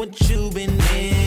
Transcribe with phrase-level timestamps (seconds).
[0.00, 1.19] what you've been missing.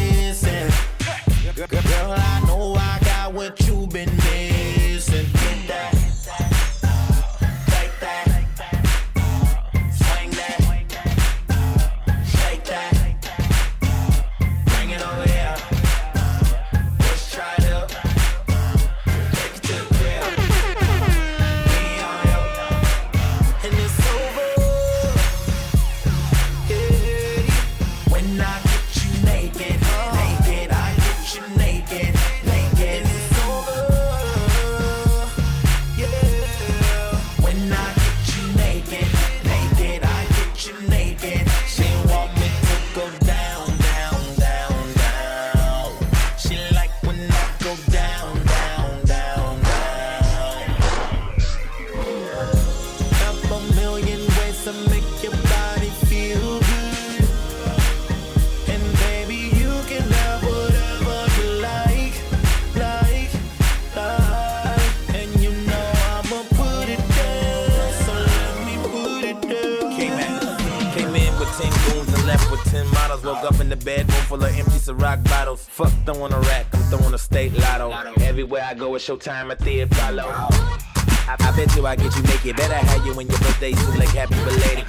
[78.43, 80.25] Everywhere I go, it's showtime at the Apollo.
[80.27, 82.57] I, I bet you I get you naked.
[82.57, 84.83] Better have you when your birthday soon like happy belated.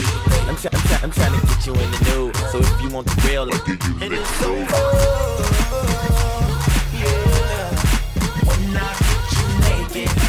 [0.48, 2.37] I'm, try, I'm, try, I'm trying to get you in the nude.
[2.50, 3.44] So if you want the real,
[4.03, 4.65] And it's over.
[6.98, 7.70] Yeah.
[8.42, 10.24] When I get you naked,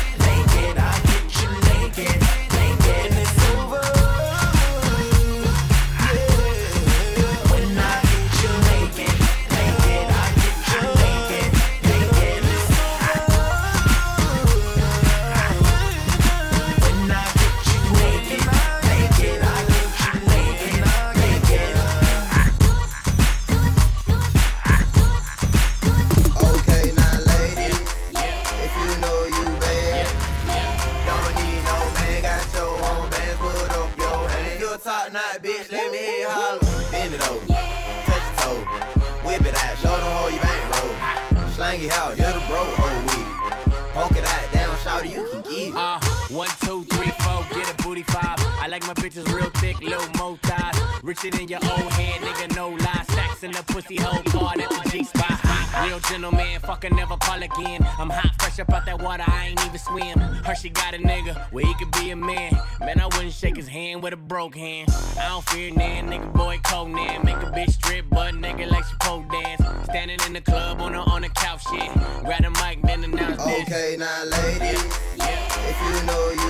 [41.77, 43.69] It out, you're the bro, oh we.
[43.91, 45.75] Poke it out, down, shout you can get it.
[45.75, 45.99] Uh,
[46.29, 48.37] one, two, three, four, get a booty five.
[48.61, 50.79] I like my bitches real thick, little mo thighs.
[51.03, 53.14] Richer than your old head, nigga, no lie.
[53.45, 55.39] In the pussy hole, part at the G spot.
[55.85, 57.87] Real gentleman, fucker, never call again.
[57.99, 60.17] I'm hot, fresh up out that water, I ain't even swim.
[60.17, 62.57] Her, she got a nigga where he could be a man.
[62.79, 64.89] Man, I wouldn't shake his hand with a broke hand.
[65.19, 67.23] I don't fear nan, nigga, boy, Conan.
[67.23, 69.61] Make a bitch strip, but nigga, like she pole dance.
[69.83, 71.93] Standing in the club on the, on the couch, shit.
[72.23, 73.61] Grab the mic, then announce this.
[73.67, 74.83] Okay, now ladies,
[75.13, 76.44] if you know you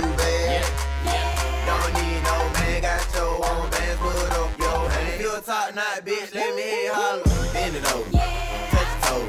[5.66, 7.22] top knot, bitch, let me you holler.
[7.52, 9.26] Bend it over, touch your toe,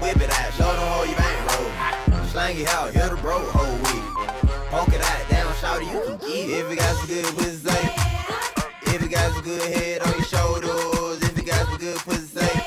[0.00, 2.26] whip it out, show them how you bang roll.
[2.28, 4.04] Slang it out, you're the bro, whole week.
[4.70, 6.64] Poke it out, down, shout it, you can get it.
[6.64, 7.94] If you got some good pussy, say.
[8.94, 12.40] If you got some good head on your shoulders, if you got some good pussy,
[12.40, 12.60] say.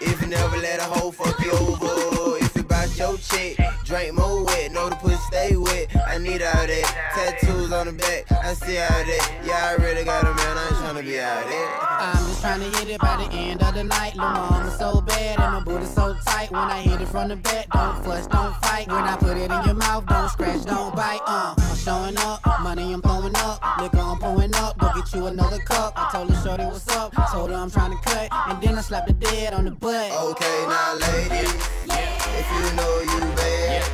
[0.00, 4.14] If you never let a hoe fuck you over, if you bout your check, drink
[4.14, 5.94] more wet, know the pussy stay wet.
[6.06, 7.10] I need all that.
[7.14, 9.40] Tattoos on the back, I see all that.
[9.44, 11.93] Yeah, I really got a man, I ain't tryna be out there.
[12.04, 14.14] I'm just trying to hit it by the end of the night.
[14.14, 16.50] Lil' mama so bad and my booty so tight.
[16.50, 18.88] When I hit it from the back, don't fuss, don't fight.
[18.88, 21.20] When I put it in your mouth, don't scratch, don't bite.
[21.26, 24.76] Uh, I'm showing up, money I'm throwing up, liquor I'm pouring up.
[24.78, 25.94] Go get you another cup.
[25.96, 28.82] I told her shorty what's up, told her I'm trying to cut, and then I
[28.82, 30.12] slapped the dead on the butt.
[30.12, 31.54] Okay, now ladies,
[31.88, 33.84] if you know you bad,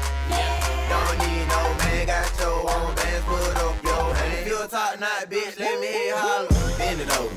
[0.90, 4.38] don't need no man, got your own bands, put up your hand.
[4.40, 6.48] If you a top knot bitch, let me you holler.
[6.76, 7.34] Bend it over,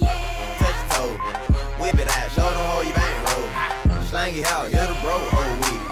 [1.04, 1.18] your
[1.80, 4.04] whip it out, show them how you bang roll.
[4.04, 5.83] Slang it out, you're the bro, whole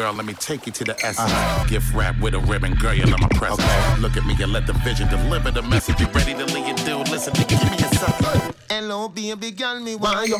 [0.00, 1.30] girl, let me take you to the essence.
[1.70, 3.62] Gift wrap with a ribbon, girl, you're my presence.
[4.00, 6.00] Look at me and let the vision deliver the message.
[6.00, 7.08] You ready to lead it, dude?
[7.10, 8.54] Listen, nigga, give me a second.
[8.70, 10.38] Hello, baby girl, me want you.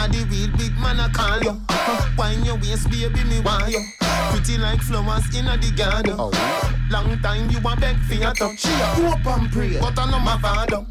[0.00, 1.54] And the real big man I call you.
[2.18, 3.82] Wine your waist, baby, me want you.
[4.32, 6.16] Pretty like flowers in a the garden.
[6.18, 6.83] Oh.
[6.94, 8.60] Long time you a beg for your touch.
[8.60, 10.86] She a hope and pray, but I know my father.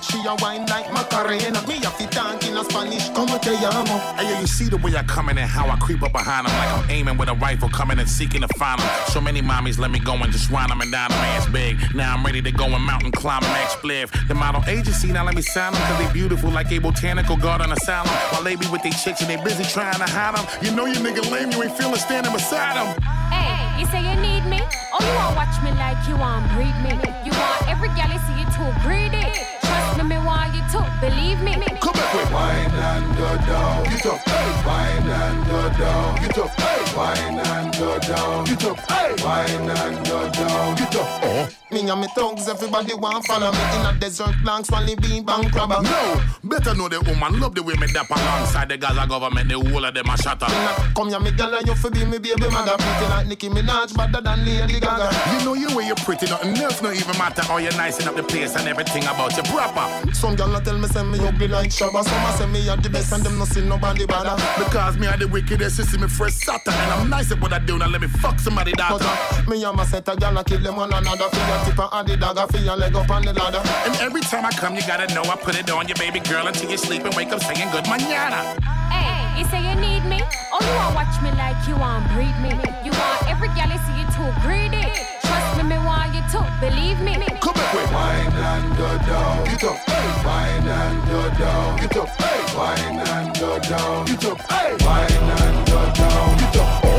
[0.00, 1.60] She a wine like Macarena.
[1.66, 3.98] Me a fit talk in a Spanish, como te llamo.
[4.14, 6.46] Hey, yo, you see the way I come in and how I creep up behind
[6.46, 8.88] them like I'm aiming with a rifle, coming and seeking to find them.
[9.08, 11.76] So many mommies let me go and just run them and down them ass big.
[11.96, 14.08] Now I'm ready to go and mountain climb and max spliff.
[14.28, 17.72] The model agency now let me sign them cause they beautiful like a botanical garden
[17.72, 18.14] asylum.
[18.30, 20.46] While they be with they chicks and they busy trying to hide them.
[20.62, 23.02] You know you nigga lame, you ain't feeling standing beside them.
[23.32, 24.29] Hey, you say you need
[25.62, 26.94] me like you want breed me?
[27.24, 29.32] You want every gal see you too greedy?
[29.62, 31.54] Trust me, me want you to believe me.
[31.80, 34.66] Come back with Wine and go down, get up, hey.
[34.66, 36.79] Wine and go down, get up, hey.
[36.96, 39.14] Wine and go down, get up, hey.
[39.24, 41.20] Wine and go down, get up.
[41.22, 41.48] Oh.
[41.70, 45.52] Me and me thugs, everybody want follow me in a desert long swally bean bank
[45.52, 45.80] crabber.
[45.82, 49.48] No, better know the woman love the way me dap alongside the Gaza government.
[49.48, 50.46] The whole of them a shatter.
[50.96, 52.74] Come here, me and you fi be me baby mother.
[52.76, 55.10] Pretty like Nicki Minaj, better than Lady Gaga.
[55.32, 57.42] You know you way you're pretty, nothing else no even matter.
[57.42, 60.12] How you nicing up the place and everything about you proper.
[60.12, 62.02] Some gal a tell me say me ugly like Shabba.
[62.02, 64.34] Some a say me a the best and them no see nobody bother.
[64.58, 67.52] Because me are the wickedest, you see me fresh Saturn And I'm nice at what
[67.52, 70.16] I do, now let me fuck somebody Cause daughter uh, me and my set a
[70.16, 71.28] gal a kill them one another.
[71.28, 73.60] For your tip and the dagger, for your leg up on the ladder.
[73.84, 76.46] And every time I come, you gotta know I put it on your baby girl
[76.46, 78.56] until you sleep and wake up singing good manana.
[78.88, 80.22] Hey, you say you need me?
[80.52, 82.56] Oh, you want watch me like you want breed me?
[82.84, 84.88] You want every gal you see you too greedy?
[85.20, 87.14] Trust me, me want you to believe me.
[87.44, 90.24] Come back with Wine and go down, get up, hey.
[90.24, 92.29] Wine and go down, get up, hey.
[92.56, 94.76] Wine and go down, get up, hey.
[94.84, 96.89] Wine and go down, get up.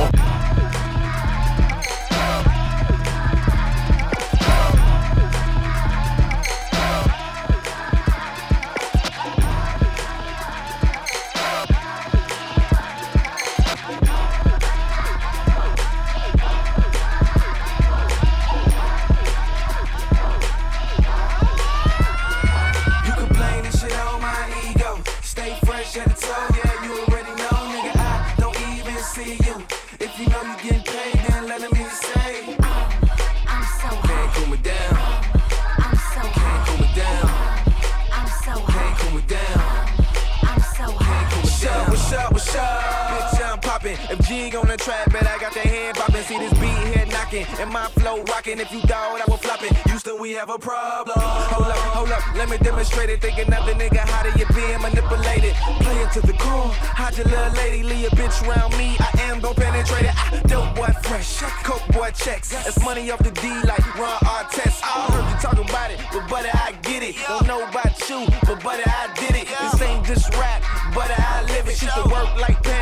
[43.82, 46.22] Bitch, If G on the track, bet I got the head poppin'.
[46.24, 48.60] See this beat head knockin', and my flow rockin'.
[48.60, 49.74] If you doubt, I will flop it.
[49.90, 51.18] Houston, we have a problem.
[51.18, 53.22] Hold up, hold up, let me demonstrate it.
[53.22, 55.56] Think another nigga, how do you being manipulated?
[55.82, 56.70] Play it to the core.
[56.94, 58.98] Hide your little lady, leave a bitch around me.
[59.00, 60.14] I am gon' penetrate it.
[60.14, 62.54] I, dope boy fresh, coke boy checks.
[62.68, 64.82] It's money off the D like Ron Artest.
[64.84, 67.16] I heard you talk about it, but buddy, I get it.
[67.28, 69.48] Don't know about you, but buddy, I did it.
[69.50, 70.62] This ain't just rap,
[70.94, 71.78] buddy, I live it.
[71.78, 72.81] She can work like pancakes,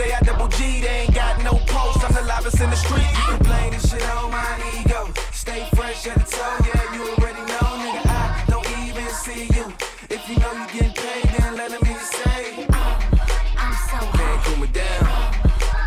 [0.00, 0.80] no, it's J I double G.
[0.80, 2.04] They ain't got no post.
[2.04, 3.06] I'm the loudest in the street.
[3.10, 5.08] You can blame this shit on my ego.
[5.32, 8.02] Stay fresh at the toe, yeah, you already know, nigga.
[8.06, 9.72] I don't even see you.
[10.08, 12.66] If you know you getting paid, then let me say,
[13.56, 15.06] I'm so can't cool me down,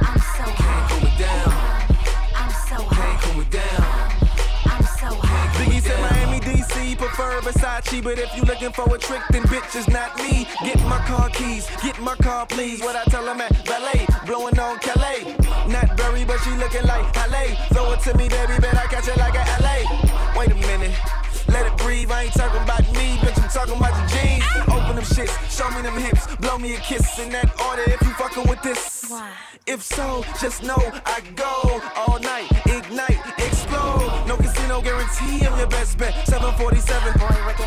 [0.01, 1.53] I'm so can't cool me down,
[2.35, 4.13] I'm so can't cool me down.
[4.65, 5.09] I'm so
[5.57, 8.03] Biggie said Miami, DC, prefer Versace.
[8.03, 10.32] But if you looking for a trick, then bitch is not me.
[10.63, 12.79] Get my car keys, get my car, please.
[12.81, 15.35] What I tell tell 'em at ballet, blowing on Calais.
[15.67, 17.55] Not Berry, but she looking like Halle.
[17.73, 19.77] Throw it to me, baby, bet I catch it like a LA.
[20.37, 20.95] Wait a minute.
[21.47, 24.43] Let it breathe, I ain't talking about me, bitch, I'm talking about the jeans.
[24.75, 28.01] Open them shits, show me them hips, blow me a kiss in that order if
[28.01, 29.11] you fucking with this.
[29.67, 34.11] If so, just know I go all night, ignite, explode.
[34.27, 36.13] No casino guarantee, I'm your best bet.
[36.27, 37.13] 747,
[37.47, 37.62] let's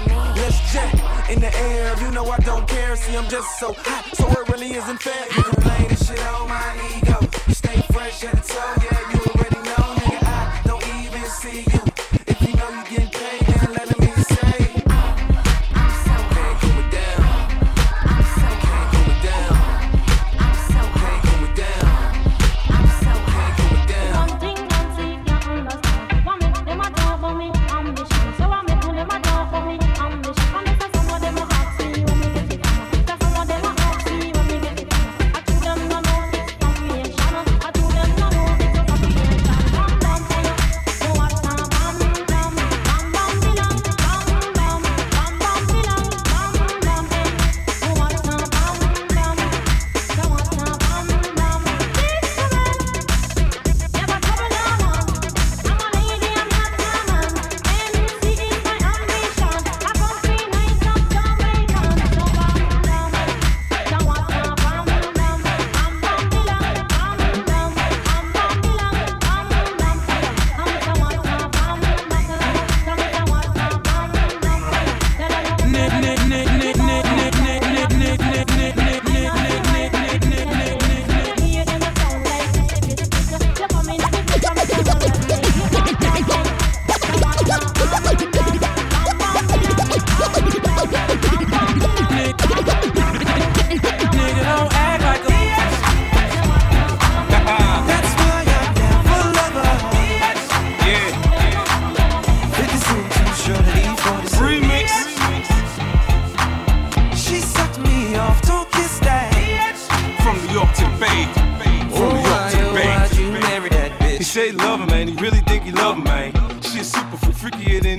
[1.30, 1.95] in the air.
[2.00, 5.26] You know I don't care, see I'm just so hot, so it really isn't fair.
[5.37, 7.18] You can lay this shit on my ego,
[7.52, 9.12] stay fresh at the toe, yeah.
[9.12, 9.25] You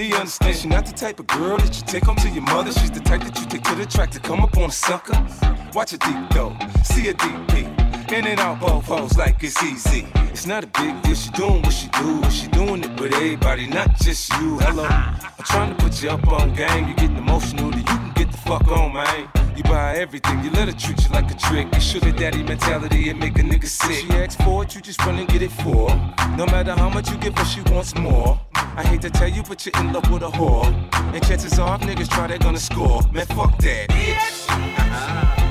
[0.07, 0.61] freakier than he understands.
[0.61, 2.71] She not the type of girl that you take home to your mother.
[2.71, 5.17] She's the type that you take to the track to come up on a sucker.
[5.73, 7.67] Watch her deep though, see a peek.
[8.11, 10.07] In and out both hoes like it's easy.
[10.31, 11.13] It's not a big deal.
[11.13, 12.23] She doing what she do.
[12.29, 14.59] She doing it with everybody, not just you.
[14.59, 16.87] Hello, I'm trying to put you up on game.
[16.87, 19.29] You getting emotional, then you can get the fuck on, man.
[19.57, 21.67] You buy everything, you let her treat you like a trick.
[21.73, 24.05] You sugar daddy mentality and make a nigga sick.
[24.05, 26.37] She asks for it, you just run and get it for her.
[26.37, 28.39] No matter how much you give her, she wants more.
[28.77, 30.72] I hate to tell you, but you're in love with a whore.
[31.13, 33.01] And chances are, if niggas try, they're gonna score.
[33.12, 35.47] Man, fuck that, bitch.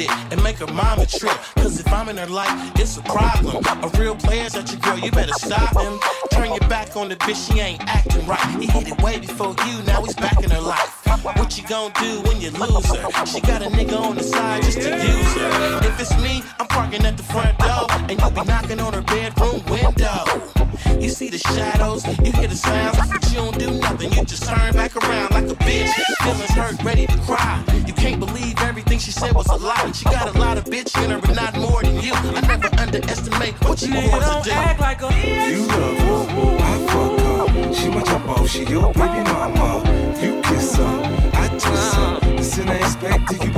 [0.00, 1.36] It and make her mama trip.
[1.56, 3.62] Cause if I'm in her life, it's a problem.
[3.84, 5.98] A real player's at your girl, you better stop him.
[6.32, 8.44] Turn your back on the bitch, she ain't acting right.
[8.60, 10.96] He hit it way before you, now he's back in her life.
[11.22, 13.26] What you gonna do when you lose her?
[13.26, 15.86] She got a nigga on the side just to use her.
[15.86, 19.02] If it's me, I'm parking at the front door, and you'll be knocking on her
[19.02, 20.59] bedroom window.
[21.00, 24.12] You see the shadows, you hear the sounds, but you don't do nothing.
[24.12, 25.90] You just turn back around like a bitch.
[26.22, 27.62] Feelings hurt, ready to cry.
[27.86, 29.92] You can't believe everything she said was a lie.
[29.92, 32.12] She got a lot of bitch in her, but not more than you.
[32.14, 34.56] I never underestimate what you Nigga, want don't to do.
[34.56, 37.74] act like a You love her, I fuck her.
[37.74, 39.82] She my top off, she your baby mama.
[40.20, 42.20] You kiss her, I kiss her.
[42.36, 43.49] Listen, I expect you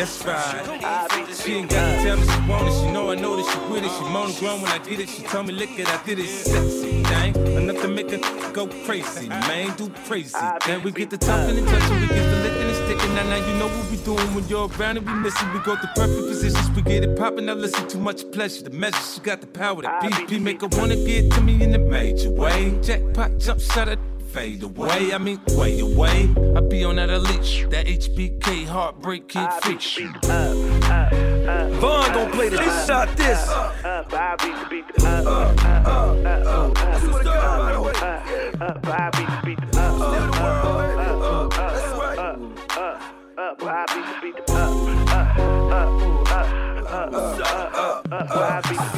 [0.00, 1.28] Let's ride.
[1.44, 2.72] She ain't got to tell me she want it.
[2.72, 3.90] She know I know that she with it.
[3.90, 5.10] She moan and groan when I did it.
[5.10, 6.26] She told me, lick it, I did it.
[6.26, 7.36] Sexy thing.
[7.58, 9.28] Enough to make her go crazy.
[9.28, 10.38] Man, do crazy.
[10.64, 12.00] Then we get the topping and touching.
[12.00, 13.14] We get the licking and sticking.
[13.14, 15.52] Now, now you know what we doing when you're around and we miss it.
[15.52, 16.70] We go to perfect positions.
[16.70, 17.44] We get it popping.
[17.44, 18.62] Now listen, too much pleasure.
[18.62, 19.82] The measure, she got the power.
[19.82, 22.74] The BP make her wanna get to me in a major way.
[22.80, 23.98] Jackpot jump shot at
[24.32, 25.12] fade away.
[25.12, 26.28] I mean, way away.
[26.56, 30.14] I be on that elite, that HBK heartbreak kid fiction.
[31.80, 32.60] Vaughn gon' play this.
[32.60, 33.48] He shot this.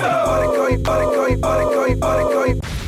[0.04, 2.81] Everybody call you, body, call you, body, call you, body, call you.